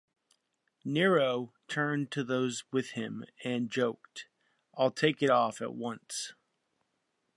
Nero 0.83 1.53
turned 1.67 2.09
to 2.09 2.23
those 2.23 2.63
with 2.71 2.93
him 2.93 3.23
and 3.43 3.69
joked, 3.69 4.25
I'll 4.75 4.89
take 4.89 5.21
it 5.21 5.29
off 5.29 5.61
at 5.61 5.75
once. 5.75 6.33